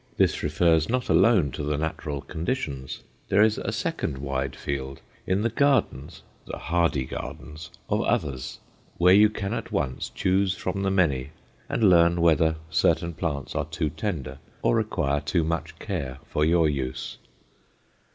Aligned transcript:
This 0.17 0.41
refers 0.41 0.89
not 0.89 1.09
alone 1.09 1.51
to 1.51 1.61
the 1.61 1.77
natural 1.77 2.21
conditions; 2.21 3.03
there 3.29 3.43
is 3.43 3.59
a 3.59 3.71
second 3.71 4.17
wide 4.17 4.55
field 4.55 4.99
in 5.27 5.43
the 5.43 5.49
gardens 5.51 6.23
the 6.47 6.57
hardy 6.57 7.03
gardens 7.05 7.69
of 7.87 8.01
others, 8.01 8.57
where 8.97 9.13
you 9.13 9.29
can 9.29 9.53
at 9.53 9.71
once 9.71 10.09
choose 10.09 10.55
from 10.57 10.81
the 10.81 10.89
many 10.89 11.29
and 11.69 11.83
learn 11.87 12.19
whether 12.19 12.55
certain 12.71 13.13
plants 13.13 13.53
are 13.53 13.65
too 13.65 13.91
tender 13.91 14.39
or 14.63 14.75
require 14.75 15.21
too 15.21 15.43
much 15.43 15.77
care 15.77 16.17
for 16.27 16.43
your 16.43 16.67
use. 16.67 17.19